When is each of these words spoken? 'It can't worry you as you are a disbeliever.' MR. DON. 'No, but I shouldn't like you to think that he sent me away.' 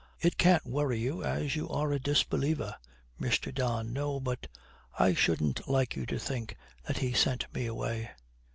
'It 0.19 0.35
can't 0.35 0.65
worry 0.65 0.97
you 0.99 1.23
as 1.23 1.55
you 1.55 1.69
are 1.69 1.91
a 1.91 1.99
disbeliever.' 1.99 2.75
MR. 3.21 3.53
DON. 3.53 3.93
'No, 3.93 4.19
but 4.19 4.47
I 4.97 5.13
shouldn't 5.13 5.67
like 5.69 5.95
you 5.95 6.07
to 6.07 6.17
think 6.17 6.57
that 6.87 6.97
he 6.97 7.13
sent 7.13 7.45
me 7.53 7.67
away.' 7.67 8.09